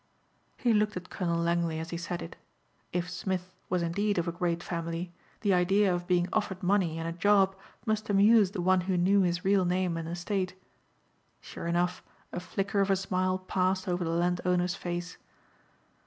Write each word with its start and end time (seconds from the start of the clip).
He 0.57 0.73
looked 0.73 0.97
at 0.97 1.11
Colonel 1.11 1.37
Langley 1.39 1.79
as 1.79 1.91
he 1.91 1.97
said 1.97 2.23
it. 2.23 2.35
If 2.91 3.07
Smith 3.07 3.53
was 3.69 3.83
indeed 3.83 4.17
of 4.17 4.27
a 4.27 4.31
great 4.31 4.63
family 4.63 5.13
the 5.41 5.53
idea 5.53 5.93
of 5.93 6.07
being 6.07 6.27
offered 6.33 6.63
money 6.63 6.97
and 6.97 7.07
a 7.07 7.11
job 7.11 7.55
must 7.85 8.09
amuse 8.09 8.49
the 8.49 8.61
one 8.63 8.81
who 8.81 8.97
knew 8.97 9.21
his 9.21 9.45
real 9.45 9.63
name 9.63 9.97
and 9.97 10.09
estate. 10.09 10.55
Sure 11.39 11.67
enough 11.67 12.01
a 12.31 12.39
flicker 12.39 12.79
of 12.81 12.89
a 12.89 12.95
smile 12.95 13.37
passed 13.37 13.87
over 13.87 14.03
the 14.03 14.09
landowner's 14.09 14.73
face. 14.73 15.17